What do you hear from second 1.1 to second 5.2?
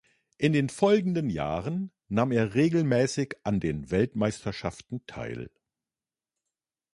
Jahren nahm er regelmäßig an den Weltmeisterschaften